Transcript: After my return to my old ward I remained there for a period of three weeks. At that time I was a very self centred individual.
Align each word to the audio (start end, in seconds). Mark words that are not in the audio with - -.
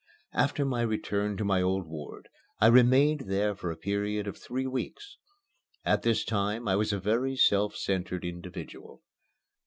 After 0.33 0.65
my 0.65 0.81
return 0.81 1.37
to 1.37 1.45
my 1.45 1.61
old 1.61 1.85
ward 1.85 2.27
I 2.59 2.65
remained 2.69 3.27
there 3.29 3.53
for 3.53 3.69
a 3.69 3.77
period 3.77 4.25
of 4.25 4.35
three 4.35 4.65
weeks. 4.65 5.17
At 5.85 6.01
that 6.01 6.23
time 6.25 6.67
I 6.67 6.75
was 6.75 6.91
a 6.91 6.99
very 6.99 7.35
self 7.35 7.75
centred 7.75 8.25
individual. 8.25 9.03